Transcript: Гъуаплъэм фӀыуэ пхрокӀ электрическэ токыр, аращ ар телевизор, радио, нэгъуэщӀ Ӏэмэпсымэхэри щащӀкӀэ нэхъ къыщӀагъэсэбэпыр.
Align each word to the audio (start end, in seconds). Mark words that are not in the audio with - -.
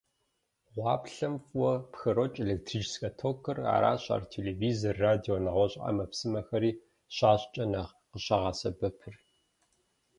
Гъуаплъэм 0.73 1.35
фӀыуэ 1.45 1.73
пхрокӀ 1.91 2.37
электрическэ 2.45 3.09
токыр, 3.19 3.57
аращ 3.75 4.03
ар 4.15 4.23
телевизор, 4.33 4.95
радио, 5.05 5.35
нэгъуэщӀ 5.43 5.79
Ӏэмэпсымэхэри 5.83 6.71
щащӀкӀэ 7.15 7.65
нэхъ 7.71 7.93
къыщӀагъэсэбэпыр. 8.09 9.15